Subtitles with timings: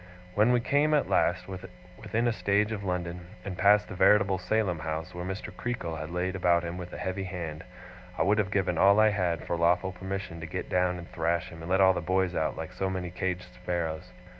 [0.33, 4.79] When we came, at last, within a stage of London, and passed the veritable Salem
[4.79, 5.55] House where Mr.
[5.55, 7.63] Creakle had laid about him with a heavy hand,
[8.17, 11.49] I would have given all I had, for lawful permission to get down and thrash
[11.49, 14.09] him, and let all the boys out like so many caged sparrows.